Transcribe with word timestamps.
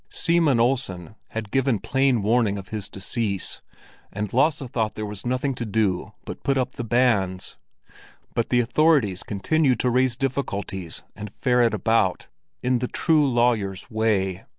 Seaman 0.09 0.59
Olsen 0.59 1.13
had 1.27 1.51
given 1.51 1.77
plain 1.77 2.23
warning 2.23 2.57
of 2.57 2.69
his 2.69 2.89
decease, 2.89 3.61
and 4.11 4.33
Lasse 4.33 4.57
thought 4.65 4.95
there 4.95 5.05
was 5.05 5.27
nothing 5.27 5.53
to 5.53 5.63
do 5.63 6.11
but 6.25 6.41
put 6.41 6.57
up 6.57 6.71
the 6.71 6.83
banns; 6.83 7.55
but 8.33 8.49
the 8.49 8.61
authorities 8.61 9.21
continued 9.21 9.79
to 9.81 9.91
raise 9.91 10.15
difficulties 10.17 11.03
and 11.15 11.31
ferret 11.31 11.75
about, 11.75 12.29
in 12.63 12.79
the 12.79 12.87
true 12.87 13.27
lawyers' 13.27 13.91
way. 13.91 14.43